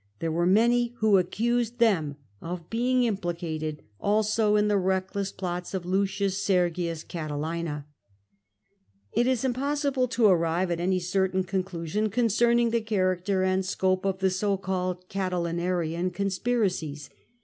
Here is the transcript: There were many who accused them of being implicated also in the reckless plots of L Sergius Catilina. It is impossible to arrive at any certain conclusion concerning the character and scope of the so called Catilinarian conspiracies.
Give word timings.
There 0.17 0.31
were 0.31 0.47
many 0.47 0.95
who 0.97 1.19
accused 1.19 1.77
them 1.77 2.15
of 2.41 2.71
being 2.71 3.03
implicated 3.03 3.83
also 3.99 4.55
in 4.55 4.67
the 4.67 4.75
reckless 4.79 5.31
plots 5.31 5.75
of 5.75 5.85
L 5.85 6.07
Sergius 6.07 7.03
Catilina. 7.03 7.85
It 9.13 9.27
is 9.27 9.45
impossible 9.45 10.07
to 10.07 10.25
arrive 10.25 10.71
at 10.71 10.79
any 10.79 10.99
certain 10.99 11.43
conclusion 11.43 12.09
concerning 12.09 12.71
the 12.71 12.81
character 12.81 13.43
and 13.43 13.63
scope 13.63 14.03
of 14.03 14.17
the 14.17 14.31
so 14.31 14.57
called 14.57 15.07
Catilinarian 15.07 16.09
conspiracies. 16.09 17.11